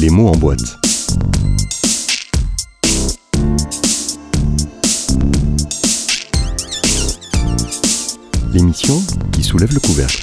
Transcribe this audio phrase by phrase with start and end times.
[0.00, 0.78] Les mots en boîte.
[8.54, 8.94] L'émission
[9.34, 10.22] qui soulève le couvercle.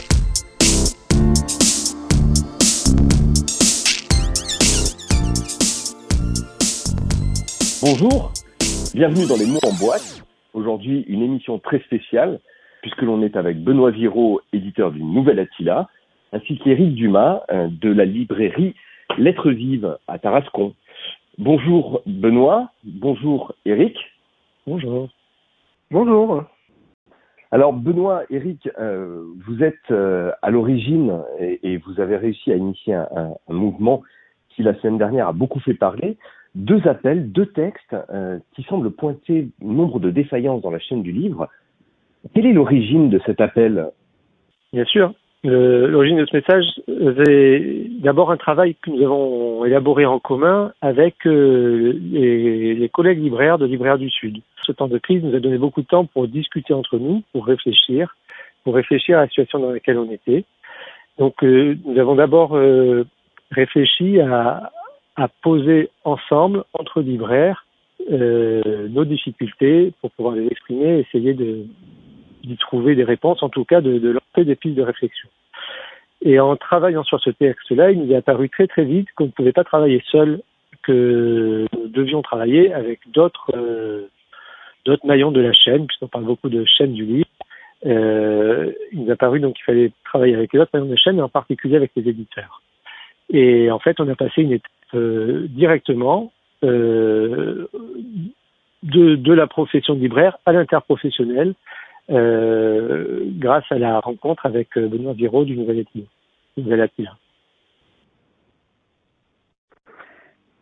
[7.81, 8.31] Bonjour,
[8.93, 10.23] bienvenue dans Les mots en boîte.
[10.53, 12.39] Aujourd'hui, une émission très spéciale,
[12.81, 15.89] puisque l'on est avec Benoît Viraud, éditeur d'une nouvelle Attila,
[16.31, 18.73] ainsi qu'Éric Dumas euh, de la librairie
[19.17, 20.73] Lettres vives à Tarascon.
[21.37, 23.97] Bonjour Benoît, bonjour Éric.
[24.67, 25.09] Bonjour.
[25.91, 26.43] Bonjour.
[27.51, 32.55] Alors Benoît, Éric, euh, vous êtes euh, à l'origine et, et vous avez réussi à
[32.55, 34.01] initier un, un- un mouvement
[34.49, 36.17] qui la semaine dernière a beaucoup fait parler.
[36.55, 41.11] Deux appels, deux textes euh, qui semblent pointer nombre de défaillances dans la chaîne du
[41.11, 41.49] livre.
[42.33, 43.91] Quelle est l'origine de cet appel?
[44.73, 45.13] Bien sûr.
[45.45, 50.19] Le- L'origine de ce message, euh, c'est d'abord un travail que nous avons élaboré en
[50.19, 54.39] commun avec euh, les, les collègues libraires de Libraires du Sud.
[54.63, 57.45] Ce temps de crise nous a donné beaucoup de temps pour discuter entre nous, pour
[57.45, 58.15] réfléchir,
[58.63, 60.43] pour réfléchir à la situation dans laquelle on était.
[61.19, 63.05] Donc, euh, nous avons d'abord euh,
[63.51, 64.71] réfléchi à,
[65.15, 67.65] à poser ensemble, entre libraires,
[68.11, 71.65] euh, nos difficultés pour pouvoir les exprimer, essayer de,
[72.45, 75.29] d'y trouver des réponses, en tout cas de, de lancer des pistes de réflexion.
[76.21, 79.31] Et en travaillant sur ce texte-là, il nous est apparu très très vite qu'on ne
[79.31, 80.41] pouvait pas travailler seul,
[80.81, 84.07] que nous devions travailler avec d'autres euh,
[85.03, 87.27] maillons de la chaîne, puisqu'on parle beaucoup de chaîne du livre.
[87.85, 91.19] Euh, il nous est apparu donc qu'il fallait travailler avec les autres maillons de chaîne,
[91.19, 92.61] et en particulier avec les éditeurs.
[93.31, 97.69] Et en fait, on a passé une étape euh, directement de,
[98.83, 101.53] de la profession de libraire à l'interprofessionnel,
[102.09, 105.79] euh, grâce à la rencontre avec euh, Benoît Viraud du Nouvel
[106.81, 107.17] Attila.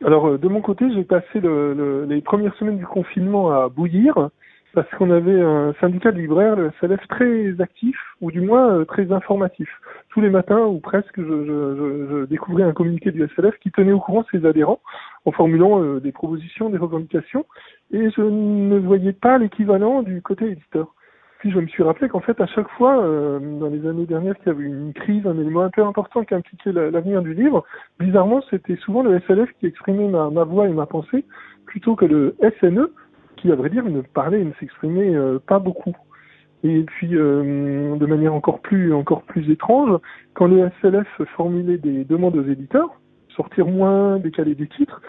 [0.06, 3.70] Alors euh, de mon côté, j'ai passé le, le- les premières semaines du confinement à
[3.70, 4.30] bouillir
[4.74, 9.12] parce qu'on avait un syndicat de libraires, le SLF, très actif ou du moins très
[9.12, 9.70] informatif.
[10.10, 13.92] Tous les matins ou presque, je, je- je- découvrais un communiqué du SLF qui tenait
[13.92, 14.80] au courant ses adhérents
[15.26, 17.46] en formulant des propositions, des revendications
[17.92, 20.96] et je ne voyais pas l'équivalent du côté éditeur.
[21.44, 24.38] Puis je me suis rappelé qu'en fait, à chaque fois, euh, dans les années dernières,
[24.38, 27.34] qu'il y avait une crise, un élément un peu important qui impliquait la- l'avenir du
[27.34, 27.66] livre,
[28.00, 31.26] bizarrement, c'était souvent le SLF qui exprimait ma, ma voix et ma pensée,
[31.66, 32.88] plutôt que le SNE,
[33.36, 35.94] qui, à vrai dire, ne parlait et ne s'exprimait euh, pas beaucoup.
[36.64, 40.00] Et puis, euh, de manière encore plus, encore plus étrange,
[40.36, 43.02] quand le SLF formulait des demandes aux éditeurs,
[43.36, 45.02] sortir moins, décaler des titres,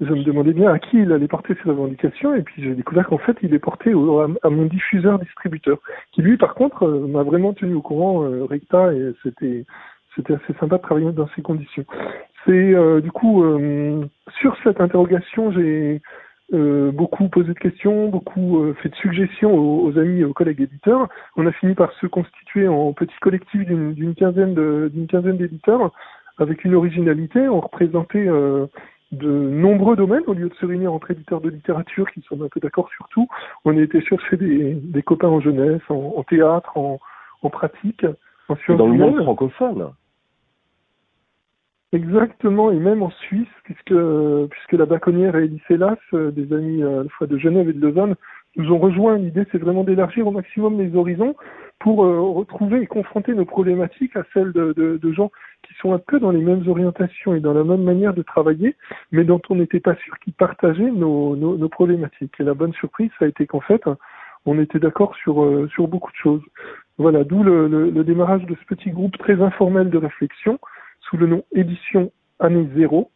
[0.00, 3.06] je me demandais bien à qui il allait porter ces revendications, et puis j'ai découvert
[3.06, 5.78] qu'en fait, il est porté à, mon diffuseur-distributeur,
[6.12, 9.64] qui lui, par contre, euh, m'a vraiment tenu au courant, euh, Recta, et c'était
[10.16, 11.84] c'était assez sympa de travailler dans ces conditions.
[12.44, 14.06] C'est euh, du coup euh,
[14.40, 16.00] sur cette interrogation, j'ai
[16.52, 21.08] euh, beaucoup posé de questions, beaucoup fait de suggestions aux, amis et aux collègues éditeurs.
[21.36, 24.54] On a fini par se constituer en petit collectif d'une quinzaine
[24.88, 25.92] d'une quinzaine d'éditeurs
[26.38, 27.48] avec une originalité.
[27.48, 28.28] On représentait
[29.12, 32.48] de nombreux domaines au lieu de se réunir entre éditeurs de littérature qui sont un
[32.48, 33.28] peu d'accord sur tout.
[33.64, 36.98] On a été chercher des, des copains en jeunesse, en, en théâtre, en,
[37.42, 38.04] en pratique,
[38.48, 39.24] en sciences dans le monde humaines.
[39.24, 39.90] francophone
[41.92, 43.94] Exactement, et même en Suisse, puisque
[44.50, 47.72] puisque la Baconnière et Eliselas, euh, des amis euh, à la fois de Genève et
[47.72, 48.16] de Lausanne,
[48.56, 49.16] nous ont rejoint.
[49.18, 51.34] L'idée, c'est vraiment d'élargir au maximum les horizons
[51.78, 55.30] pour euh, retrouver et confronter nos problématiques à celles de, de, de gens
[55.62, 58.76] qui sont un peu dans les mêmes orientations et dans la même manière de travailler,
[59.12, 62.34] mais dont on n'était pas sûr qu'ils partageaient nos, nos, nos problématiques.
[62.40, 63.82] Et la bonne surprise, ça a été qu'en fait,
[64.46, 66.42] on était d'accord sur, euh, sur beaucoup de choses.
[66.98, 70.58] Voilà, d'où le, le, le démarrage de ce petit groupe très informel de réflexion
[71.00, 73.10] sous le nom Édition Année Zéro,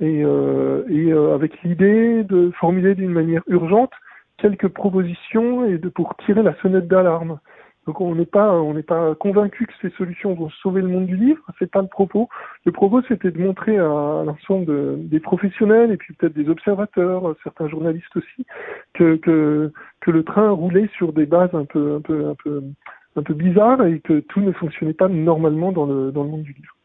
[0.00, 3.92] et, euh, et euh, avec l'idée de formuler d'une manière urgente
[4.40, 7.38] quelques propositions et de pour tirer la sonnette d'alarme.
[7.86, 11.06] Donc on n'est pas on n'est pas convaincu que ces solutions vont sauver le monde
[11.06, 12.28] du livre, c'est pas le propos.
[12.64, 17.34] Le propos c'était de montrer à, l'ensemble de- des professionnels et puis peut-être des observateurs,
[17.42, 18.46] certains journalistes aussi,
[18.94, 22.62] que, que que le train roulait sur des bases un peu un peu un peu
[23.16, 26.42] un peu bizarres et que tout ne fonctionnait pas normalement dans le dans le monde
[26.42, 26.76] du livre.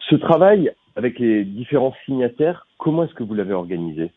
[0.00, 4.10] Ce travail avec les différents signataires, comment est-ce que vous l'avez organisé?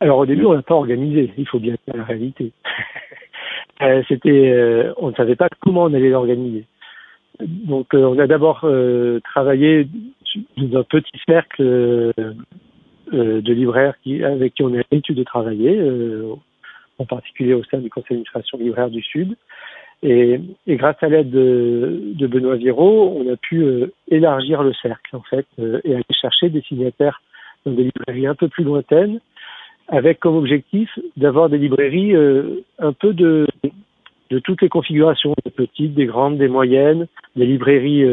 [0.00, 2.52] Alors au début, on n'a pas organisé, il faut bien dire la réalité.
[3.80, 6.64] Euh, C'était, euh, on ne savait pas comment on allait l'organiser.
[7.40, 9.88] Donc euh, on a d'abord euh, travaillé
[10.56, 12.12] dans un petit cercle euh,
[13.12, 15.80] de libraires qui, avec qui on a l'habitude de travailler,
[16.98, 19.36] en particulier au sein du conseil d'administration libraire du Sud.
[20.02, 23.64] Et, et grâce à l'aide de, de, Benoît Viro, on a pu
[24.08, 27.22] élargir le cercle en fait et aller chercher des signataires
[27.64, 29.20] dans des librairies un peu plus lointaines,
[29.88, 33.46] avec comme objectif d'avoir des librairies euh, un peu de,
[34.30, 37.06] de toutes les configurations, des petites, des grandes, des moyennes,
[37.36, 38.04] des librairies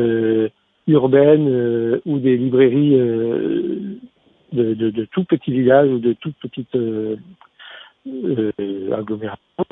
[0.88, 4.00] urbaines ou des librairies de,
[4.54, 6.78] de, de, tout petits villages ou de toutes petites
[8.92, 9.66] agglomérations.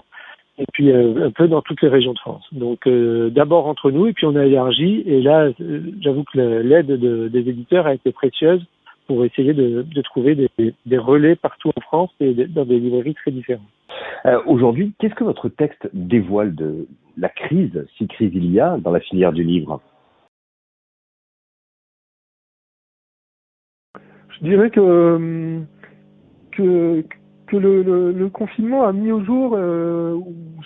[0.59, 2.45] Et puis euh, un peu dans toutes les régions de France.
[2.51, 5.03] Donc euh, d'abord entre nous et puis on a élargi.
[5.05, 8.63] Et là euh, j'avoue que l'aide de, des éditeurs a été précieuse
[9.07, 13.15] pour essayer de, de trouver des, des, relais partout en France et dans des librairies
[13.15, 13.67] très différentes.
[14.45, 18.91] Aujourd'hui, qu'est-ce que votre texte dévoile de la crise, si crise il y a, dans
[18.91, 19.81] la filière du livre?
[24.29, 25.61] Je dirais que,
[26.51, 27.03] que
[27.53, 30.17] que le, confinement a mis au jour, euh,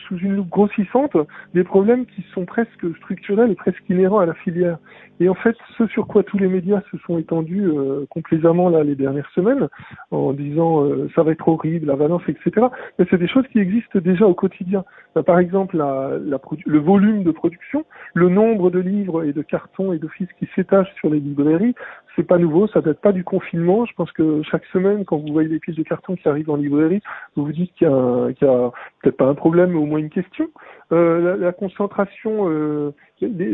[0.07, 1.17] sous une loupe grossissante,
[1.53, 4.77] des problèmes qui sont presque structurels et presque inhérents à la filière.
[5.19, 8.83] Et en fait, ce sur quoi tous les médias se sont étendus euh, complaisamment là
[8.83, 9.67] les dernières semaines,
[10.11, 12.67] en disant euh, ça va être horrible, la valence, etc.
[12.97, 14.85] Mais c'est des choses qui existent déjà au quotidien.
[15.13, 19.99] Bah, par exemple, le volume de production, le nombre de livres et de cartons et
[19.99, 21.75] d'offices qui s'étagent sur les librairies,
[22.17, 23.85] c'est pas nouveau, ça date pas du confinement.
[23.85, 26.55] Je pense que chaque semaine, quand vous voyez des pièces de carton qui arrivent en
[26.55, 27.01] librairie,
[27.35, 28.71] vous vous dites qu'il y a, y a
[29.01, 30.49] peut-être pas un problème, mais au moins une question.
[30.91, 32.91] Euh, la, la, concentration, euh,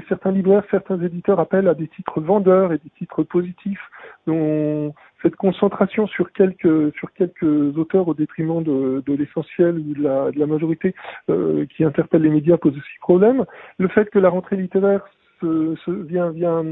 [0.07, 3.89] certains libraires, certains éditeurs appellent à des titres vendeurs et des titres positifs.
[4.27, 10.03] Donc, cette concentration sur quelques sur quelques auteurs au détriment de, de l'essentiel ou de
[10.03, 10.95] la, de la majorité
[11.29, 13.45] euh, qui interpelle les médias pose aussi problème.
[13.77, 15.03] Le fait que la rentrée littéraire
[15.41, 16.63] se, se vient vient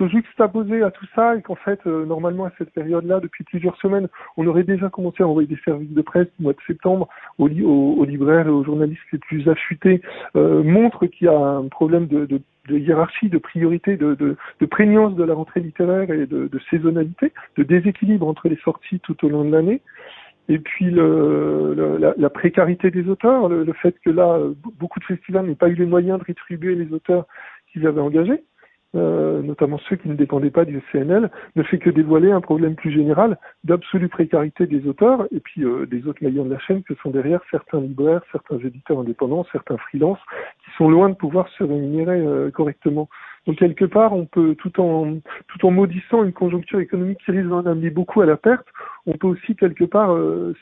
[0.00, 3.76] se juxtaposer à tout ça et qu'en fait, euh, normalement à cette période-là, depuis plusieurs
[3.76, 7.08] semaines, on aurait déjà commencé à envoyer des services de presse au mois de septembre
[7.38, 10.00] aux, aux, libraires et aux journalistes les plus affûtés,
[10.36, 14.66] euh, montre qu'il y a un problème de, de, de hiérarchie, de priorité, de, de,
[14.66, 19.28] prégnance de la rentrée littéraire et de, saisonnalité, de déséquilibre entre les sorties tout au
[19.28, 19.82] long de l'année.
[20.48, 24.40] Et puis le, le, la, la, précarité des auteurs, le, le, fait que là,
[24.78, 27.26] beaucoup de festivals n'aient pas eu les moyens de rétribuer les auteurs
[27.72, 28.42] qu'ils avaient engagés.
[28.96, 32.74] Euh, notamment ceux qui ne dépendaient pas du CNL, ne fait que dévoiler un problème
[32.74, 36.82] plus général d'absolue précarité des auteurs et puis euh, des autres maillons de la chaîne
[36.82, 40.18] que sont derrière certains libraires, certains éditeurs indépendants, certains freelances
[40.64, 43.08] qui sont loin de pouvoir se rémunérer euh, correctement.
[43.46, 47.48] Donc quelque part, on peut tout en tout en maudissant une conjoncture économique qui risque
[47.48, 48.66] d'en amener beaucoup à la perte,
[49.06, 50.14] on peut aussi quelque part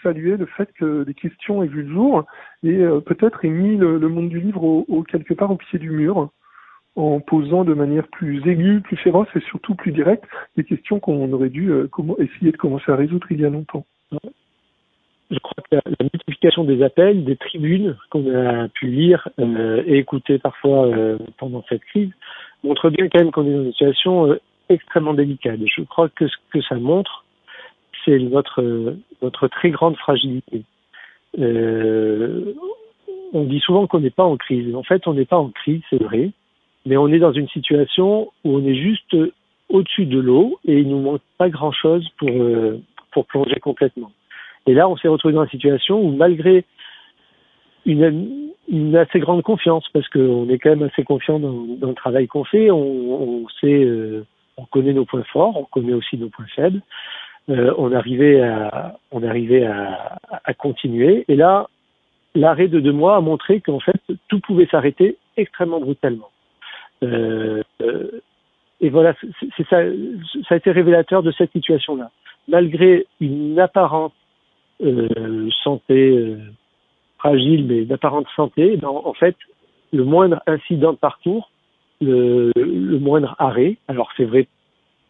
[0.03, 2.25] saluer le fait que des questions aient vu le jour
[2.63, 6.31] et peut-être ait mis le, monde du livre au, quelque part au pied du mur
[6.99, 10.25] en posant de manière plus aiguë, plus féroce et surtout plus directe
[10.57, 11.89] des questions qu'on aurait dû euh,
[12.19, 13.87] essayer de commencer à résoudre il y a longtemps.
[15.31, 19.99] Je crois que la, multiplication des appels, des tribunes qu'on a pu lire euh, et
[19.99, 22.11] écouter parfois euh, pendant cette crise
[22.65, 24.37] montre bien quand même qu'on est dans une situation
[24.69, 25.61] extrêmement délicate.
[25.65, 27.25] Je crois que ce que ça montre,
[28.05, 30.65] c'est notre notre très grande fragilité.
[31.39, 31.45] on
[33.45, 34.75] dit souvent qu'on n'est pas en crise.
[34.75, 36.33] En fait, on n'est pas en crise, c'est vrai
[36.89, 39.15] mais on est dans une situation où on est juste
[39.69, 42.81] au-dessus de l'eau et il nous manque pas grand-chose pour euh,
[43.13, 44.11] pour plonger complètement.
[44.67, 46.65] Et là, on s'est retrouvé dans une situation où malgré
[47.85, 52.45] une, assez grande confiance, parce qu'on est quand même assez confiant dans, le travail qu'on
[52.45, 56.81] fait, on, sait, euh, on connaît nos points forts, on connaît aussi nos points faibles.
[57.51, 61.25] Euh, on arrivait à, on arrivait à, à continuer.
[61.29, 61.67] Et là,
[62.35, 66.29] l'arrêt de deux mois a montré qu'en fait, tout pouvait s'arrêter extrêmement brutalement.
[67.03, 68.21] Euh, euh,
[68.81, 69.15] et voilà,
[69.57, 69.83] c'est ça,
[70.49, 72.11] ça a été révélateur de cette situation-là.
[72.47, 74.15] Malgré une apparente
[74.83, 76.39] euh, santé euh,
[77.19, 79.37] fragile, mais d'apparente santé, ben, en fait,
[79.93, 81.51] le moindre incident de parcours,
[82.01, 84.47] le, le moindre arrêt, alors c'est vrai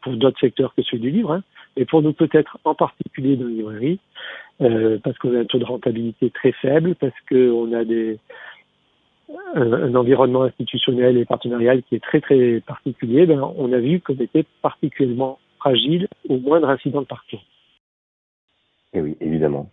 [0.01, 1.43] pour d'autres secteurs que celui du livre, hein,
[1.77, 4.01] mais pour nous peut-être en particulier dans les librairies,
[4.61, 8.19] euh, parce qu'on a un taux de rentabilité très faible, parce qu'on a des,
[9.55, 14.15] un, environnement institutionnel et partenarial qui est très très particulier, ben, on a vu qu'on
[14.15, 17.45] était particulièrement fragile au moindre incident de parcours.
[18.95, 19.71] Et eh oui, évidemment.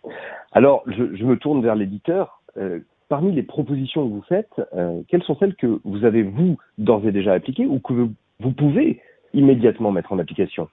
[0.51, 2.41] Alors, je, je me tourne vers l'éditeur.
[2.57, 6.57] Euh, parmi les propositions que vous faites, euh, quelles sont celles que vous avez, vous,
[6.77, 9.01] d'ores et déjà appliquées ou que vous, vous pouvez
[9.33, 10.67] immédiatement mettre en application?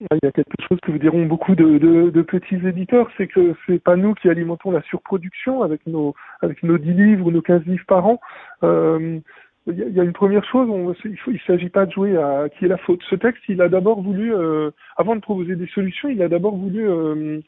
[0.00, 3.26] Il y a quelque chose que vous diront beaucoup de, de, de petits éditeurs, c'est
[3.26, 7.30] que c'est pas nous qui alimentons la surproduction avec nos avec nos 10 livres ou
[7.30, 8.20] nos 15 livres par an.
[8.62, 9.20] Euh,
[9.66, 12.64] il y, a une première chose, on, il ne s'agit pas de jouer à qui
[12.64, 13.02] est la faute.
[13.10, 16.56] Ce texte, il a d'abord voulu, euh, avant de proposer des solutions, il a d'abord
[16.56, 17.40] voulu euh,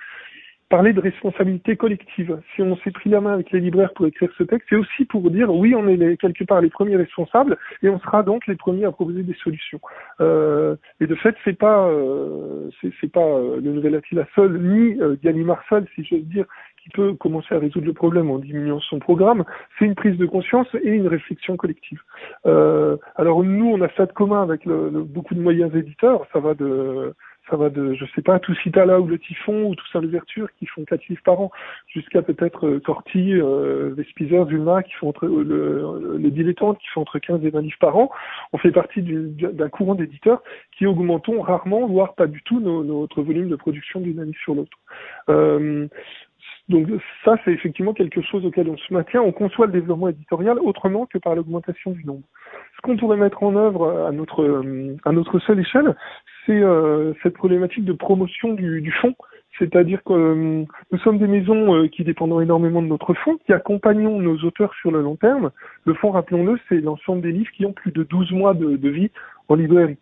[0.72, 2.40] parler de responsabilité collective.
[2.56, 5.04] Si on s'est pris la main avec les libraires pour écrire ce texte, c'est aussi
[5.04, 8.46] pour dire oui, on est les, quelque part les premiers responsables et on sera donc
[8.46, 9.80] les premiers à proposer des solutions.
[10.22, 14.98] Euh, et de fait, c'est pas euh, c'est pas euh, le Nouvel Attila seul ni
[15.02, 16.46] euh, Gallimard seul, si j'ose dire,
[16.82, 19.44] qui peut commencer à résoudre le problème en diminuant son programme.
[19.78, 22.00] C'est une prise de conscience et une réflexion collective.
[22.46, 26.26] Euh, alors nous, on a ça de commun avec le, le, beaucoup de moyens éditeurs.
[26.32, 27.14] Ça va de
[27.50, 30.48] ça va de, je sais pas, tout Citala ou le Typhon ou tout ça l'ouverture
[30.58, 31.50] qui font quatre livres par an,
[31.88, 36.88] jusqu'à peut-être euh, Corti, euh, Vespizer, Vulma qui font entre euh, le, les dilettantes qui
[36.88, 38.10] font entre 15 et 20 livres par an.
[38.52, 40.42] On fait partie d'un courant d'éditeurs
[40.76, 44.54] qui augmentons rarement, voire pas du tout, nos, notre volume de production d'une année sur
[44.54, 44.78] l'autre.
[45.28, 45.88] Euh,
[46.68, 46.86] donc
[47.24, 49.20] ça, c'est effectivement quelque chose auquel on se maintient.
[49.20, 52.22] On conçoit le développement éditorial autrement que par l'augmentation du nombre.
[52.76, 55.94] Ce qu'on pourrait mettre en œuvre à notre euh, à notre seule échelle,
[56.46, 59.14] c'est euh, cette problématique de promotion du, du fonds.
[59.58, 63.52] C'est-à-dire que euh, nous sommes des maisons euh, qui dépendons énormément de notre fonds, qui
[63.52, 65.50] accompagnons nos auteurs sur le long terme.
[65.84, 68.88] Le fonds, rappelons-le, c'est l'ensemble des livres qui ont plus de 12 mois de, de
[68.88, 69.10] vie
[69.48, 69.98] en librairie.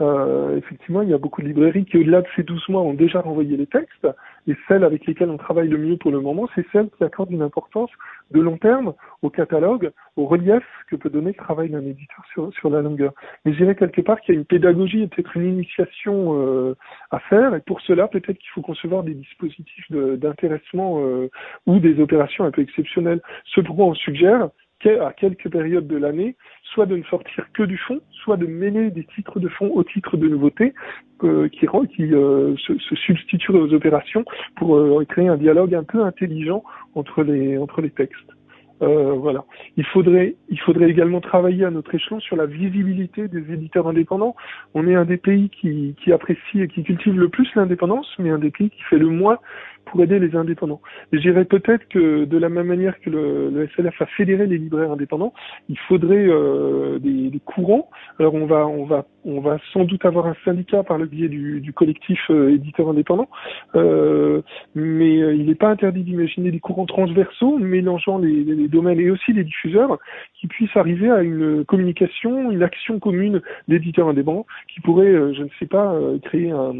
[0.00, 2.94] Euh, effectivement, il y a beaucoup de librairies qui, au-delà de ces 12 mois, ont
[2.94, 4.08] déjà renvoyé les textes.
[4.46, 7.30] Et celles avec lesquelles on travaille le mieux pour le moment, c'est celles qui accordent
[7.30, 7.90] une importance
[8.30, 12.52] de long terme au catalogue, au relief que peut donner le travail d'un éditeur sur,
[12.52, 13.12] sur la longueur.
[13.44, 16.74] Mais je dirais quelque part qu'il y a une pédagogie et peut-être une initiation euh,
[17.10, 17.54] à faire.
[17.54, 21.30] Et pour cela, peut-être qu'il faut concevoir des dispositifs d'intéressement euh,
[21.66, 23.20] ou des opérations un peu exceptionnelles.
[23.46, 24.50] Ce pourquoi on suggère
[24.86, 26.36] à quelques périodes de l'année,
[26.74, 29.84] soit de ne sortir que du fond, soit de mêler des titres de fond aux
[29.84, 30.74] titres de nouveautés
[31.22, 31.66] euh, qui,
[32.12, 34.24] euh, se, se, substitueraient aux opérations
[34.56, 36.62] pour euh, créer un dialogue un peu intelligent
[36.94, 38.33] entre les, entre les textes.
[38.82, 39.44] Euh, voilà.
[39.76, 44.34] Il faudrait, il faudrait également travailler à notre échelon sur la visibilité des éditeurs indépendants.
[44.74, 48.30] On est un des pays qui, qui apprécie et qui cultive le plus l'indépendance, mais
[48.30, 49.38] un des pays qui fait le moins
[49.84, 50.80] pour aider les indépendants.
[51.12, 54.58] Et j'irais peut-être que de la même manière que le, le, SLF a fédéré les
[54.58, 55.32] libraires indépendants,
[55.68, 57.88] il faudrait euh, des, des, courants.
[58.18, 61.28] Alors on va, on va, on va sans doute avoir un syndicat par le biais
[61.28, 63.28] du, du collectif euh, éditeur indépendant,
[63.74, 64.42] euh,
[64.74, 69.10] mais euh, il n'est pas interdit d'imaginer des courants transversaux mélangeant les, les, domaines et
[69.10, 69.98] aussi les diffuseurs
[70.38, 75.42] qui puissent arriver à une communication, une action commune d'éditeurs indépendants qui pourrait, euh, je
[75.42, 76.74] ne sais pas, euh, créer un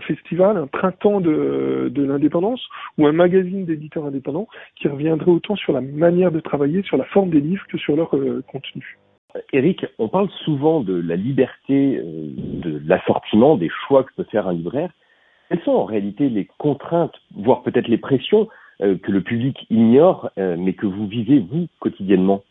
[0.00, 2.60] festival, un printemps de, de l'indépendance
[2.98, 7.04] ou un magazine d'éditeurs indépendants qui reviendrait autant sur la manière de travailler, sur la
[7.04, 8.98] forme des livres que sur leur euh, contenu.
[9.52, 14.52] Eric, on parle souvent de la liberté de l'assortiment, des choix que peut faire un
[14.52, 14.90] libraire.
[15.48, 18.48] Quelles sont en réalité les contraintes, voire peut-être les pressions
[18.80, 22.42] que le public ignore, euh, mais que vous vivez, vous, quotidiennement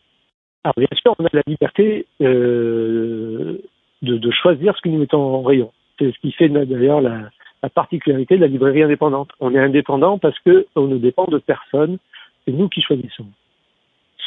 [0.64, 3.58] Alors bien sûr, on a la liberté euh,
[4.02, 5.72] de, choisir ce que nous mettons en rayon.
[5.98, 7.30] C'est ce qui fait d'ailleurs la,
[7.62, 9.30] la, particularité de la librairie indépendante.
[9.40, 11.98] On est indépendant parce que on ne dépend de personne,
[12.44, 13.26] c'est nous qui choisissons.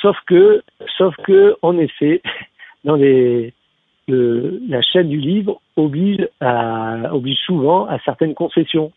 [0.02, 0.62] Sauf que,
[0.98, 2.22] sauf que, en effet,
[2.84, 8.92] dans la chaîne du livre oblige, à, oblige souvent à certaines concessions,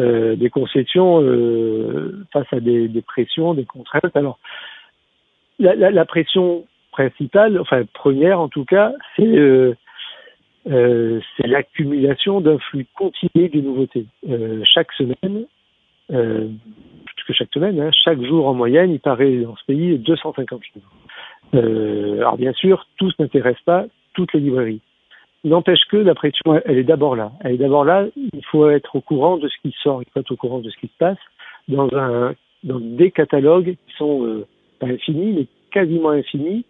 [0.00, 4.16] euh, des concessions euh, face à des, pressions, des contraintes.
[4.16, 4.40] Alors,
[5.60, 9.72] la, la, la, pression principale, enfin première en tout cas, c'est euh,
[11.44, 14.06] l'accumulation d'un flux continu de nouveautés.
[14.64, 15.46] Chaque semaine,
[16.08, 20.60] plus que chaque semaine, hein, chaque jour en moyenne, il paraît dans ce pays 250
[20.74, 22.18] livres.
[22.20, 23.84] Alors bien sûr, tous n'intéressent pas
[24.14, 24.80] toutes les librairies.
[25.44, 27.32] N'empêche que la pression, elle est d'abord là.
[27.40, 28.06] Elle est d'abord là.
[28.16, 30.70] Il faut être au courant de ce qui sort, il faut être au courant de
[30.70, 31.18] ce qui se passe
[31.68, 34.46] dans un dans des catalogues qui sont euh,
[34.80, 36.64] pas infinis, mais quasiment infinis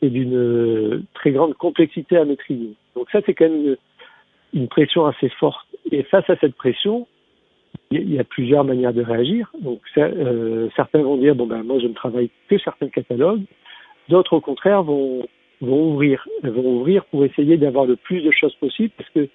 [0.00, 2.74] et d'une euh, très grande complexité à maîtriser.
[2.96, 3.76] Donc ça, c'est quand même
[4.54, 5.66] une, une, pression assez forte.
[5.92, 7.06] Et face à cette pression,
[7.90, 9.50] il y a plusieurs manières de réagir.
[9.60, 13.42] Donc ça, euh, certains vont dire bon ben moi je ne travaille que certains catalogues.
[14.08, 15.26] D'autres au contraire vont
[15.64, 19.28] vont ouvrir, vont ouvrir pour essayer d'avoir le plus de choses possible parce que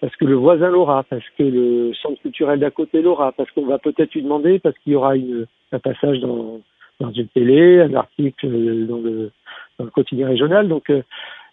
[0.00, 3.64] parce que le voisin l'aura, parce que le centre culturel d'à côté l'aura, parce qu'on
[3.64, 6.60] va peut-être lui demander, parce qu'il y aura une, un passage dans,
[7.00, 9.30] dans une télé, un article dans le,
[9.78, 10.68] dans le quotidien régional.
[10.68, 11.02] Donc euh,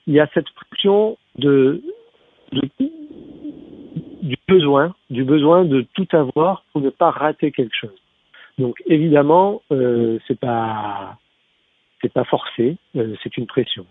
[0.05, 1.81] il y a cette pression de,
[4.21, 8.01] du besoin, du besoin de tout avoir pour ne pas rater quelque chose.
[8.57, 11.17] Donc évidemment, euh, c'est pas
[12.01, 13.85] c'est pas forcé, euh, c'est une pression.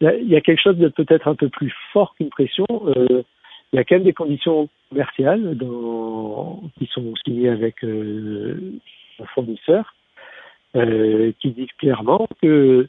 [0.00, 2.66] Il y a quelque chose de peut-être un peu plus fort qu'une pression.
[2.86, 3.22] Euh,
[3.72, 8.78] il y a quand même des conditions commerciales dans, qui sont signées avec euh,
[9.20, 9.94] un fournisseur
[10.76, 12.88] euh, qui disent clairement que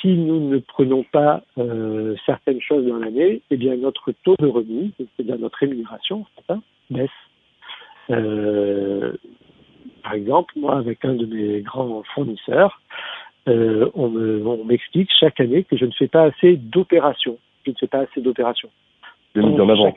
[0.00, 4.46] si nous ne prenons pas euh, certaines choses dans l'année, eh bien notre taux de
[4.46, 6.26] remise, c'est-à-dire notre rémunération,
[6.90, 7.08] baisse.
[8.10, 9.12] Euh,
[10.02, 12.80] par exemple, moi, avec un de mes grands fournisseurs,
[13.48, 17.38] euh, on m'explique chaque année que je ne fais pas assez d'opérations.
[17.64, 18.70] Je ne fais pas assez d'opérations.
[19.34, 19.92] De mise en avant.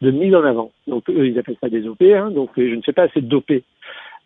[0.00, 0.70] de mise en avant.
[0.86, 2.02] Donc eux, ils appellent ça des OP.
[2.02, 3.52] Hein, donc je ne fais pas assez d'OP.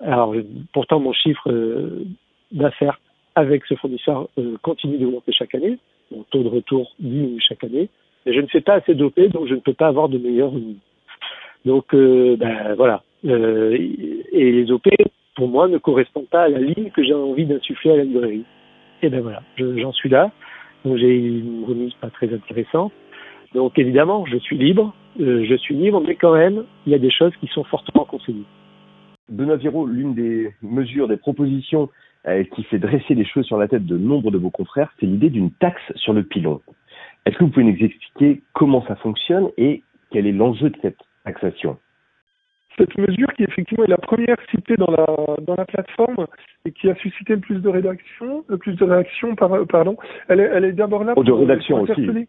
[0.00, 0.34] Alors
[0.73, 2.04] pourtant, mon chiffre euh,
[2.52, 3.00] d'affaires
[3.34, 5.78] avec ce fournisseur euh, continue d'augmenter chaque année.
[6.11, 7.88] Mon taux de retour diminue chaque année.
[8.26, 10.52] Mais je ne fais pas assez d'OP, donc je ne peux pas avoir de meilleurs.
[11.64, 13.02] Donc euh, ben, voilà.
[13.25, 14.87] et les OP,
[15.34, 18.44] pour moi, ne correspondent pas à la ligne que j'ai envie d'insuffler à la librairie.
[19.02, 20.30] Et ben voilà, j'en suis là.
[20.84, 22.92] Donc j'ai une remise pas très intéressante.
[23.54, 26.98] Donc évidemment, je suis libre, euh, je suis libre, mais quand même, il y a
[26.98, 28.44] des choses qui sont fortement conseillées.
[29.28, 31.88] Benoît Viro, l'une des mesures, des propositions
[32.26, 35.06] euh, qui fait dresser les cheveux sur la tête de nombre de vos confrères, c'est
[35.06, 36.60] l'idée d'une taxe sur le pilon.
[37.24, 40.98] Est-ce que vous pouvez nous expliquer comment ça fonctionne et quel est l'enjeu de cette
[41.24, 41.78] taxation?
[42.78, 45.07] Cette mesure qui effectivement est la première citée dans la
[45.43, 46.26] dans la plateforme
[46.64, 49.97] et qui a suscité le plus de rédaction, le plus de réactions, pardon.
[50.28, 52.28] Elle est, elle est d'abord là oh, pour, de rédaction aussi.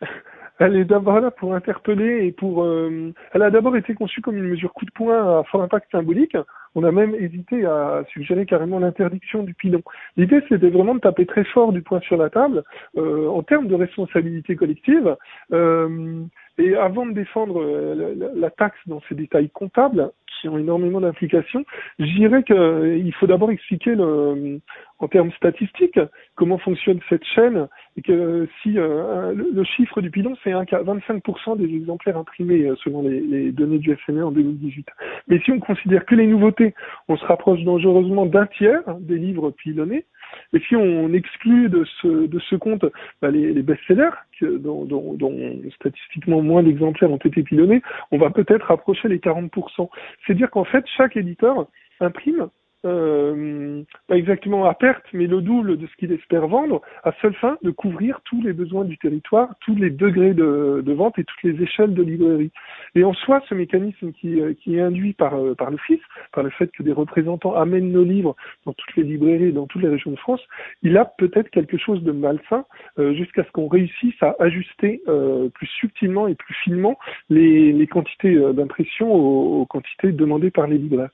[0.60, 2.64] Elle est d'abord là pour interpeller et pour.
[2.64, 5.88] Euh, elle a d'abord été conçue comme une mesure coup de poing à fort impact
[5.92, 6.36] symbolique.
[6.74, 9.82] On a même hésité à suggérer carrément l'interdiction du pilon.
[10.16, 12.64] L'idée, c'était vraiment de taper très fort du poing sur la table
[12.96, 15.16] euh, en termes de responsabilité collective.
[15.52, 16.24] Euh,
[16.58, 20.10] et avant de défendre euh, la, taxe dans ses détails comptables,
[20.40, 21.64] qui ont énormément d'implications,
[21.98, 24.60] je dirais qu'il euh, faut d'abord expliquer le,
[24.98, 25.98] en termes statistiques
[26.36, 31.74] comment fonctionne cette chaîne et que si euh, le, chiffre du pilon c'est 25% des
[31.74, 34.86] exemplaires imprimés selon les, les, données du FME en 2018.
[35.26, 36.74] Mais si on considère que les nouveautés,
[37.08, 40.04] on se rapproche dangereusement d'un tiers des livres pilonnés.
[40.52, 42.84] Et si on exclut de ce, compte
[43.20, 49.08] bah, les, best-sellers, dont, dont, statistiquement moins d'exemplaires ont été pilonnés, on va peut-être approcher
[49.08, 49.88] les 40%.
[50.26, 51.66] C'est dire qu'en fait, chaque éditeur
[52.00, 52.48] imprime
[52.84, 57.34] euh, pas exactement à perte, mais le double de ce qu'il espère vendre, à seule
[57.34, 61.42] fin de couvrir tous les besoins du territoire, tous les degrés de, vente et toutes
[61.42, 62.52] les échelles de librairie.
[62.94, 66.00] Et en soi, ce mécanisme qui, euh, est induit par, euh, par l'Office,
[66.32, 69.82] par le fait que des représentants amènent nos livres dans toutes les librairies, dans toutes
[69.82, 70.42] les régions de France,
[70.82, 72.64] il a peut-être quelque chose de malsain
[72.98, 78.34] euh, jusqu'à ce qu'on réussisse à ajuster euh, plus subtilement et plus finement les, quantités
[78.52, 81.08] d'impression aux quantités demandées par les libraires.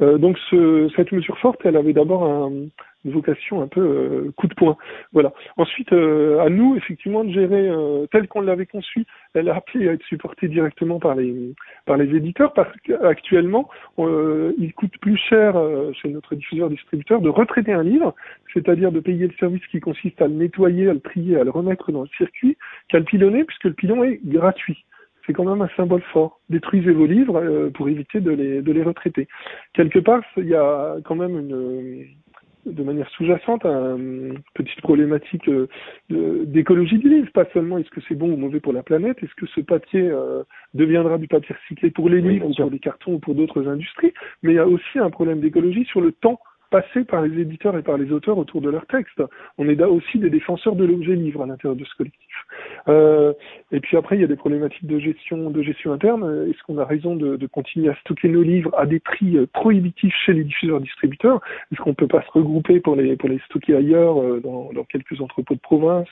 [0.00, 2.50] Euh, donc ce, cette mesure forte, elle avait d'abord un,
[3.04, 4.76] une vocation un peu euh, coup de poing.
[5.12, 5.32] Voilà.
[5.56, 7.70] Ensuite, euh, à nous effectivement de gérer
[8.10, 9.04] tel qu'on l'avait conçu.
[9.34, 11.54] Elle a appelé à être supportée directement par les
[11.86, 15.54] par les éditeurs parce qu'actuellement, il coûte plus cher
[16.00, 18.14] chez notre diffuseur distributeur de retraiter un livre,
[18.52, 21.50] c'est-à-dire de payer le service qui consiste à le nettoyer, à le trier, à le
[21.50, 22.56] remettre dans le circuit,
[22.88, 24.84] qu'à le pilonner puisque le pilon est gratuit
[25.26, 26.40] c'est quand même un symbole fort.
[26.50, 29.28] Détruisez vos livres euh, pour éviter de les, de les retraiter.
[29.72, 32.06] Quelque part, il y a quand même une,
[32.66, 35.68] de manière sous-jacente une petite problématique euh,
[36.08, 37.30] d'écologie du livre.
[37.32, 40.02] Pas seulement est-ce que c'est bon ou mauvais pour la planète, est-ce que ce papier
[40.02, 40.42] euh,
[40.74, 44.12] deviendra du papier recyclé pour les livres ou pour les cartons ou pour d'autres industries,
[44.42, 47.76] mais il y a aussi un problème d'écologie sur le temps passé par les éditeurs
[47.76, 49.22] et par les auteurs autour de leurs textes.
[49.58, 52.34] On est aussi des défenseurs de l'objet livre à l'intérieur de ce collectif.
[52.88, 53.32] Euh,
[53.72, 56.48] et puis après, il y a des problématiques de gestion, de gestion interne.
[56.48, 60.14] Est-ce qu'on a raison de, continuer à stocker nos livres à des prix euh, prohibitifs
[60.24, 64.20] chez les diffuseurs-distributeurs Est-ce qu'on peut pas se regrouper pour les pour les stocker ailleurs
[64.20, 66.08] euh, dans, dans quelques entrepôts de province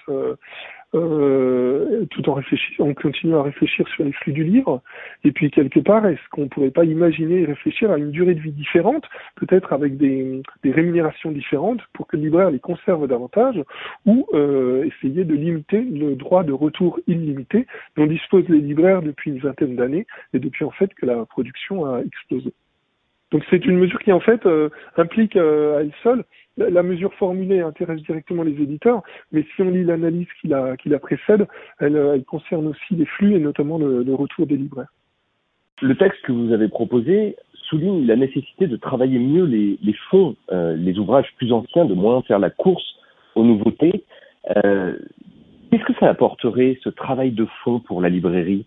[0.95, 4.83] euh, tout en réfléchissant, on continue à réfléchir sur les flux du livre.
[5.25, 8.41] Et puis quelque part, est-ce qu'on pourrait pas imaginer et réfléchir à une durée de
[8.41, 9.05] vie différente,
[9.37, 13.63] peut-être avec des, des, rémunérations différentes pour que le libraire les conserve davantage,
[14.07, 19.31] ou euh, essayer de limiter le droit de retour illimité dont disposent les libraires depuis
[19.31, 22.53] une vingtaine d'années et depuis en fait que la production a explosé.
[23.33, 26.25] Donc c'est une mesure qui en fait euh, implique euh, à elle seule
[26.57, 30.89] la, mesure formulée intéresse directement les éditeurs, mais si on lit l'analyse qui la, qui
[30.89, 31.47] la précède,
[31.81, 34.93] elle, euh, elle, concerne aussi les flux et notamment le, le, retour des libraires.
[35.81, 40.37] Le texte que vous avez proposé souligne la nécessité de travailler mieux les, les fonds,
[40.53, 42.85] euh, les ouvrages plus anciens, de moins faire la course
[43.35, 44.05] aux nouveautés.
[44.65, 44.97] Euh,
[45.71, 48.67] Qu'est-ce que ça apporterait, ce travail de fond pour la librairie?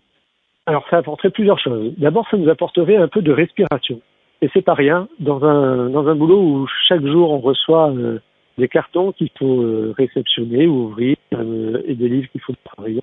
[0.66, 1.94] Alors ça apporterait plusieurs choses.
[1.98, 4.00] D'abord, ça nous apporterait un peu de respiration.
[4.42, 8.18] Et c'est pas rien dans un dans un boulot où chaque jour on reçoit euh,
[8.58, 13.02] des cartons qu'il faut euh, réceptionner ou ouvrir euh, et des livres qu'il faut travailler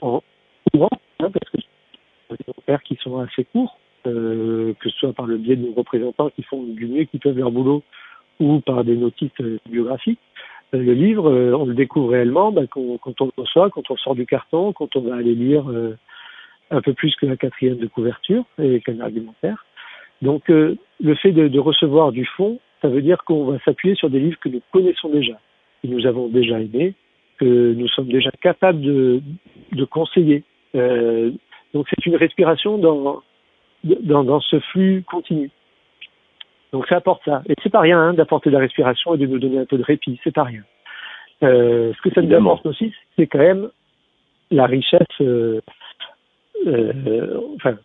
[0.00, 0.22] en
[0.72, 1.56] courant, hein, parce que
[2.30, 6.30] des repères qui sont assez courts, que ce soit par le biais de nos représentants
[6.30, 7.82] qui font du mieux qui peuvent leur boulot
[8.40, 9.30] ou par des notices
[9.66, 10.18] biographiques.
[10.72, 14.14] le livre, on le découvre réellement ben, quand, quand, on le reçoit, quand on sort
[14.14, 15.64] du carton, quand on va aller lire
[16.70, 19.64] un peu plus que la quatrième de couverture et qu'un argumentaire.
[20.22, 23.94] Donc euh, le fait de, de, recevoir du fonds, ça veut dire qu'on va s'appuyer
[23.94, 25.38] sur des livres que nous connaissons déjà,
[25.82, 26.94] que nous avons déjà aimés,
[27.38, 29.20] que nous sommes déjà capables de,
[29.72, 30.44] de conseiller.
[30.74, 31.30] Euh,
[31.72, 33.22] donc c'est une respiration dans,
[33.84, 35.50] dans, dans, ce flux continu.
[36.72, 37.42] Donc ça apporte ça.
[37.48, 39.78] Et c'est pas rien hein, d'apporter de la respiration et de nous donner un peu
[39.78, 40.62] de répit, c'est pas rien.
[41.42, 43.68] Euh, ce que ça nous apporte aussi, c'est quand même
[44.50, 45.20] la richesse.
[46.66, 47.76] Euh, euh, enfin,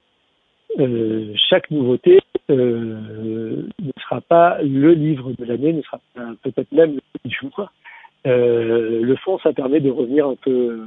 [0.79, 5.99] euh, chaque nouveauté euh, ne sera pas le livre de l'année, ne sera
[6.43, 7.71] peut-être même le du mois.
[8.27, 10.81] Euh, le fond, ça permet de revenir un peu,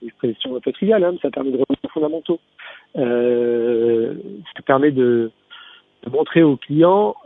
[0.00, 2.40] une expression un peu triviale, hein, ça permet de revenir aux fondamentaux.
[2.94, 5.30] ça permet de,
[6.04, 7.16] de montrer aux clients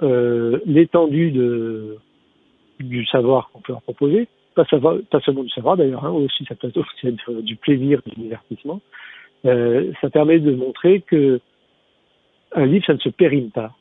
[0.64, 1.98] l'étendue de
[2.80, 6.44] du savoir qu'on peut leur proposer, pas, savoir, pas seulement du savoir d'ailleurs, hein, aussi
[6.44, 8.80] ça peut être du plaisir, du divertissement.
[9.46, 11.40] Euh, ça permet de montrer que
[12.52, 13.72] un livre, ça ne se périme pas.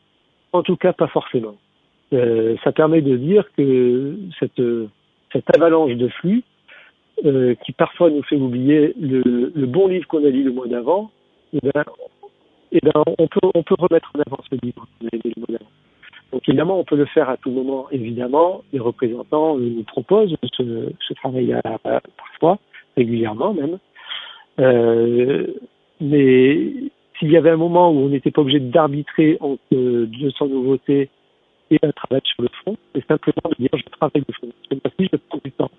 [0.52, 1.56] En tout cas, pas forcément.
[2.14, 4.62] Euh, ça permet de dire que cette,
[5.56, 6.44] avalanche de flux,
[7.26, 11.12] euh, qui parfois nous fait oublier le, bon livre qu'on a lu le mois d'avant,
[11.54, 11.84] eh ben,
[12.72, 15.72] eh ben, on, peut, remettre en avant ce livre qu'on a lu le mois d'avant.
[16.32, 17.88] Donc évidemment, on peut le faire à tout moment.
[17.92, 21.56] Évidemment, les représentants nous proposent ce, travail
[22.18, 22.60] parfois,
[22.98, 23.80] régulièrement même.
[24.60, 25.48] Euh,
[26.02, 26.74] mais
[27.18, 31.10] s'il y avait un moment où on n'était pas obligé d'arbitrer entre 200 nouveautés
[31.72, 34.48] et un travail sur le fond, c'est simplement de dire je travaille le fond.
[34.70, 35.72] Cette fois-ci, je prends du temps.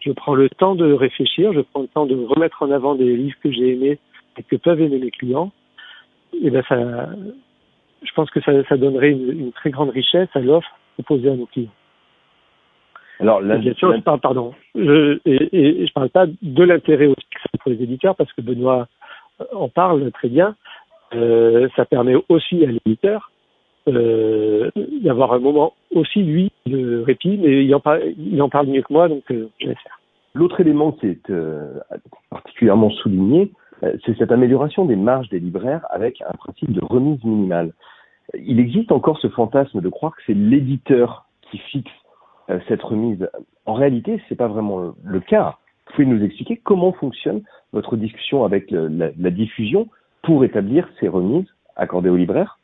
[0.00, 3.16] Je prends le temps de réfléchir, je prends le temps de remettre en avant des
[3.16, 3.98] livres que j'ai aimés
[4.38, 5.52] et que peuvent aimer mes clients.
[6.42, 7.08] Et ben ça,
[8.02, 11.36] je pense que ça, ça donnerait une, une, très grande richesse à l'offre proposée à
[11.36, 11.72] nos clients.
[13.20, 17.06] Alors là, bien sûr, je parle, pardon, je, et, et, je parle pas de l'intérêt
[17.06, 17.26] aussi
[17.60, 18.88] pour les éditeurs parce que Benoît
[19.52, 20.54] en parle très bien.
[21.14, 23.30] Euh, ça permet aussi à l'éditeur
[23.88, 24.70] euh,
[25.02, 28.82] d'avoir un moment aussi lui de répit, mais il en parle, il en parle mieux
[28.82, 30.00] que moi, donc euh, je vais faire.
[30.34, 31.78] L'autre élément qui est euh,
[32.30, 33.52] particulièrement souligné,
[33.82, 37.72] euh, c'est cette amélioration des marges des libraires avec un principe de remise minimale.
[38.34, 42.05] Il existe encore ce fantasme de croire que c'est l'éditeur qui fixe euh,
[42.68, 43.28] cette remise.
[43.64, 45.56] En réalité, c'est pas vraiment le cas.
[45.86, 49.88] Vous pouvez nous expliquer comment fonctionne votre discussion avec la, diffusion
[50.22, 52.58] pour établir ces remises accordées aux libraires?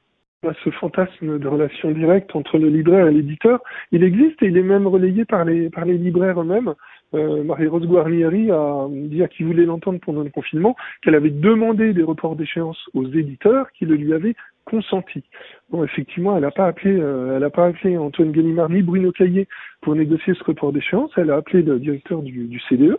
[0.64, 3.60] Ce fantasme de relation directe entre le libraire et l'éditeur,
[3.92, 6.74] il existe et il est même relayé par les, par les libraires eux-mêmes.
[7.14, 11.92] Euh, Marie-Rose Guarnieri a dit à qui voulait l'entendre pendant le confinement qu'elle avait demandé
[11.92, 14.34] des reports d'échéance aux éditeurs qui le lui avaient
[14.64, 15.24] consenti.
[15.70, 19.12] Bon, effectivement, elle n'a pas appelé, euh, elle a pas appelé Antoine Gallimard ni Bruno
[19.12, 19.48] Caillé
[19.80, 21.10] pour négocier ce report d'échéance.
[21.16, 22.98] Elle a appelé le directeur du, du CDE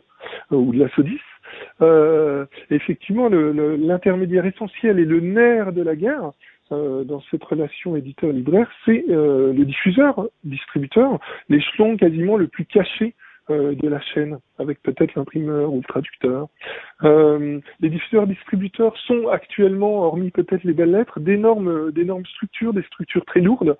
[0.52, 1.20] euh, ou de la SODIS.
[1.82, 6.32] Euh, effectivement, l'intermédiaire essentiel et le nerf de la guerre
[6.72, 13.14] euh, dans cette relation éditeur-libraire, c'est euh, le diffuseur, distributeur, l'échelon quasiment le plus caché
[13.50, 16.48] euh, de la chaîne, avec peut-être l'imprimeur ou le traducteur.
[17.04, 23.26] Euh, les diffuseurs-distributeurs sont actuellement, hormis peut-être les belles lettres, d'énormes, d'énormes structures, des structures
[23.26, 23.76] très lourdes,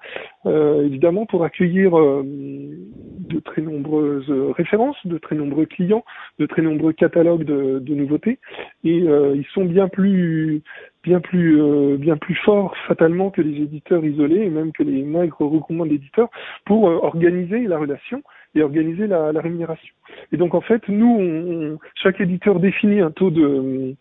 [0.46, 6.04] euh, évidemment pour accueillir euh, de très nombreuses références, de très nombreux clients,
[6.40, 8.40] de très nombreux catalogues de, de nouveautés,
[8.84, 10.62] et euh, ils sont bien plus
[11.04, 15.04] bien plus euh, bien plus forts fatalement que les éditeurs isolés et même que les
[15.04, 16.30] maigres recommandent d'éditeurs
[16.66, 18.24] pour organiser la relation
[18.56, 19.94] et organiser la, la, rémunération.
[20.32, 23.96] Et donc en fait, nous, on, chaque éditeur définit un taux de,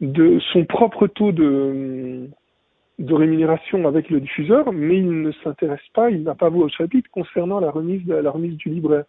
[0.00, 2.28] de son propre taux de,
[2.98, 6.68] de rémunération avec le diffuseur, mais il ne s'intéresse pas, il n'a pas voix au
[6.68, 9.04] chapitre concernant la remise, la remise du libraire.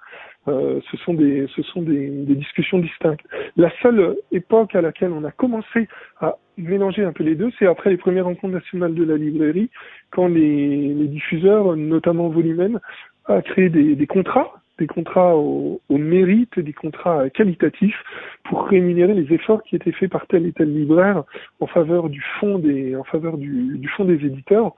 [0.47, 3.25] Euh, ce sont, des, ce sont des, des, discussions distinctes.
[3.56, 5.88] La seule époque à laquelle on a commencé
[6.19, 9.69] à mélanger un peu les deux, c'est après les premières rencontres nationales de la librairie,
[10.12, 12.79] quand les, les diffuseurs, notamment Volumen,
[13.25, 18.02] a créé des, des contrats des contrats au, au, mérite, des contrats qualitatifs
[18.44, 21.24] pour rémunérer les efforts qui étaient faits par tel et tel libraire
[21.60, 24.74] en faveur du fond des, en faveur du, du fond des éditeurs.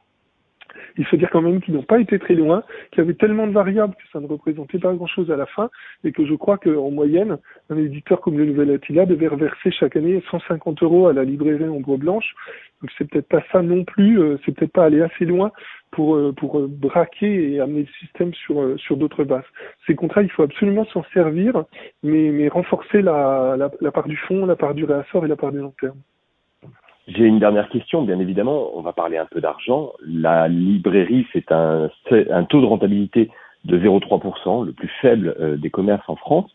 [0.97, 3.47] Il faut dire quand même qu'ils n'ont pas été très loin, qu'il y avait tellement
[3.47, 5.69] de variables que ça ne représentait pas grand-chose à la fin,
[6.03, 7.37] et que je crois qu'en moyenne,
[7.69, 11.67] un éditeur comme le Nouvel Attila devait reverser chaque année 150 euros à la librairie
[11.67, 12.33] Ombre Blanche.
[12.81, 15.51] Donc c'est peut-être pas ça non plus, euh, c'est peut-être pas aller assez loin
[15.91, 19.45] pour, euh, euh, braquer et amener le système sur, d'autres bases.
[19.87, 21.63] Ces contrats, il faut absolument s'en servir,
[22.03, 25.35] mais, mais renforcer la, la, la part du fond, la part du réassort et la
[25.35, 25.97] part du long terme.
[27.07, 29.91] J'ai une dernière question, bien évidemment, on va parler un peu d'argent.
[30.07, 31.89] La librairie, c'est un,
[32.49, 33.29] taux de rentabilité
[33.63, 36.49] de 0,3%, le plus faible euh, des commerces en France.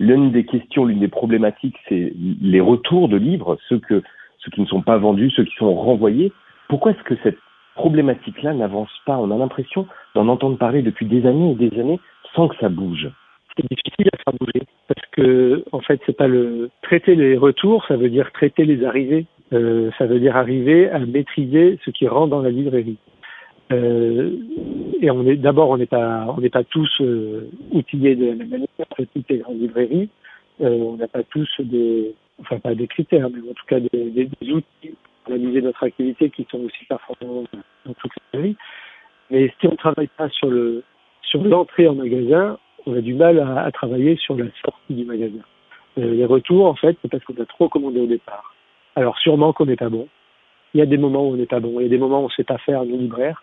[0.00, 4.02] L'une des questions, l'une des problématiques, c'est les retours de livres, ceux, que,
[4.38, 6.32] ceux qui ne sont pas vendus, ceux qui sont renvoyés.
[6.68, 7.38] Pourquoi est-ce que cette
[7.76, 9.16] problématique-là n'avance pas?
[9.16, 12.00] On a l'impression d'en entendre parler depuis des années et des années
[12.34, 13.08] sans que ça bouge.
[13.56, 17.84] C'est difficile à faire bouger parce que en fait c'est pas le traiter les retours,
[17.86, 19.26] ça veut dire traiter les arrivées.
[19.54, 22.96] Euh, ça veut dire arriver à maîtriser ce qui rentre dans la librairie.
[23.72, 24.36] Euh,
[25.00, 28.68] et d'abord on n'est pas tous euh, outillés de la même manière
[29.12, 30.08] toutes les grandes librairies.
[30.60, 32.14] On n'a pas tous des
[32.88, 37.44] critères, mais en tout cas des, outils pour analyser notre activité qui sont aussi performants
[37.86, 38.56] dans toutes les librairies.
[39.30, 40.82] Mais si on ne travaille pas sur le
[41.22, 45.42] sur l'entrée en magasin, on a du mal à, travailler sur la sortie du magasin.
[45.96, 48.53] Les retours, en fait, c'est parce qu'on a trop commandé au départ.
[48.96, 50.08] Alors sûrement qu'on n'est pas bon.
[50.72, 51.80] Il y a des moments où on n'est pas bon.
[51.80, 53.42] Il y a des moments où on ne sait pas faire, nos libraires.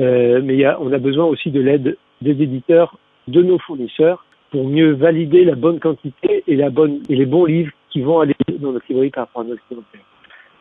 [0.00, 3.58] Euh, mais il y a, on a besoin aussi de l'aide des éditeurs, de nos
[3.58, 8.02] fournisseurs, pour mieux valider la bonne quantité et, la bonne, et les bons livres qui
[8.02, 10.00] vont aller dans notre librairie par rapport à notre clientèle.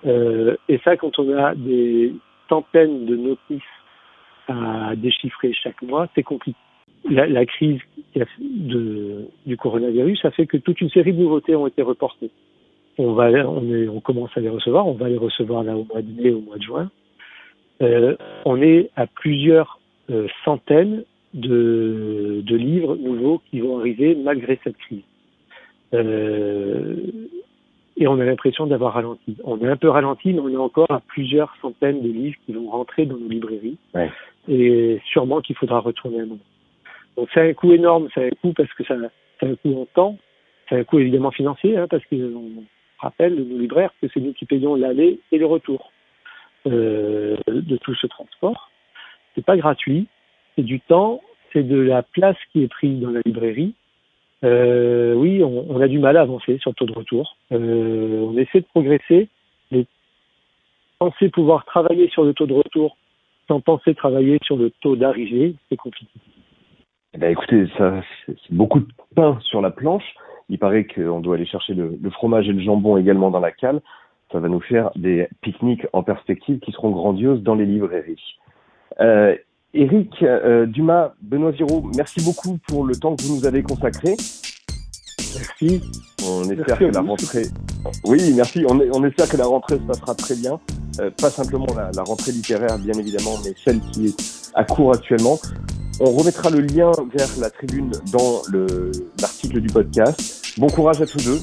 [0.05, 2.13] Euh, et ça, quand on a des
[2.49, 3.61] centaines de notices
[4.47, 6.57] à déchiffrer chaque mois, c'est compliqué.
[7.09, 7.79] La, la crise
[8.39, 12.31] de, du coronavirus a fait que toute une série de nouveautés ont été reportées.
[12.97, 15.85] On va, on, est, on commence à les recevoir, on va les recevoir là au
[15.85, 16.91] mois de mai, au mois de juin.
[17.81, 19.79] Euh, on est à plusieurs
[20.09, 21.03] euh, centaines
[21.33, 25.01] de, de, livres nouveaux qui vont arriver malgré cette crise.
[25.93, 26.95] Euh,
[27.97, 29.37] et on a l'impression d'avoir ralenti.
[29.43, 32.53] On est un peu ralenti, mais on est encore à plusieurs centaines de livres qui
[32.53, 33.77] vont rentrer dans nos librairies.
[33.93, 34.11] Ouais.
[34.47, 36.39] Et sûrement qu'il faudra retourner un moment.
[37.17, 38.95] Donc c'est un coût énorme, c'est un coût parce que ça,
[39.39, 40.17] c'est un coût en temps,
[40.67, 42.63] c'est un coût évidemment financier, hein, parce qu'on
[43.03, 45.91] rappelle nos libraires que c'est nous qui payons l'aller et le retour
[46.67, 48.71] euh, de tout ce transport.
[49.35, 50.07] C'est pas gratuit,
[50.55, 53.73] c'est du temps, c'est de la place qui est prise dans la librairie.
[54.43, 57.37] Euh, oui, on, a du mal à avancer sur le taux de retour.
[57.51, 59.29] Euh, on essaie de progresser,
[59.71, 59.85] mais
[60.99, 62.97] penser pouvoir travailler sur le taux de retour
[63.47, 66.13] sans penser travailler sur le taux d'arrivée, c'est compliqué.
[67.13, 70.15] Eh ben, écoutez, ça, c'est beaucoup de pain sur la planche.
[70.49, 73.51] Il paraît qu'on doit aller chercher le, le, fromage et le jambon également dans la
[73.51, 73.81] cale.
[74.31, 78.21] Ça va nous faire des pique-niques en perspective qui seront grandioses dans les librairies.
[78.99, 79.35] Euh,
[79.75, 84.15] Eric euh, Dumas, Benoît Giraud, merci beaucoup pour le temps que vous nous avez consacré.
[85.35, 85.81] Merci.
[86.27, 87.45] On espère merci que la rentrée.
[88.05, 88.65] Oui, merci.
[88.69, 90.59] On, on, espère que la rentrée se passera très bien.
[90.99, 94.93] Euh, pas simplement la, la, rentrée littéraire, bien évidemment, mais celle qui est à court
[94.93, 95.37] actuellement.
[95.99, 98.41] On remettra le lien vers la tribune dans
[99.19, 100.53] l'article du podcast.
[100.57, 101.39] Bon courage à tous deux.